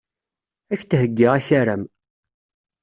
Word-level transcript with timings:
Ad 0.71 0.77
ak-d-heyyiɣ 0.79 1.31
akaram. 1.39 1.83